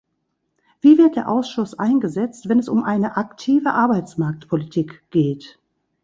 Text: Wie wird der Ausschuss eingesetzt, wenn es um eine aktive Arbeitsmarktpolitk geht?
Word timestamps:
Wie 0.79 0.97
wird 0.97 1.15
der 1.15 1.29
Ausschuss 1.29 1.77
eingesetzt, 1.77 2.49
wenn 2.49 2.57
es 2.57 2.69
um 2.69 2.83
eine 2.83 3.17
aktive 3.17 3.73
Arbeitsmarktpolitk 3.75 5.03
geht? 5.11 5.59